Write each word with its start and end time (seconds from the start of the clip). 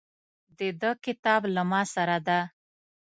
د 0.57 0.59
ده 0.81 0.91
کتاب 1.05 1.41
له 1.55 1.63
ماسره 1.71 2.17
ده. 2.27 2.39